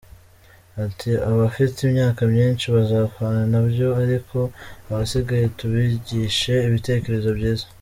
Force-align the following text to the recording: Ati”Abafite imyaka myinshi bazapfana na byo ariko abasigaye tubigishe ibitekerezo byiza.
Ati”Abafite 0.85 1.77
imyaka 1.89 2.21
myinshi 2.33 2.65
bazapfana 2.75 3.41
na 3.51 3.61
byo 3.69 3.87
ariko 4.03 4.37
abasigaye 4.89 5.45
tubigishe 5.57 6.53
ibitekerezo 6.67 7.29
byiza. 7.37 7.65